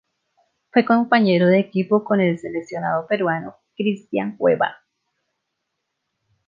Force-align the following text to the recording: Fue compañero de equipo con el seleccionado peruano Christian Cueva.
Fue 0.71 0.83
compañero 0.83 1.45
de 1.45 1.59
equipo 1.59 2.03
con 2.03 2.21
el 2.21 2.39
seleccionado 2.39 3.05
peruano 3.05 3.57
Christian 3.75 4.35
Cueva. 4.35 4.77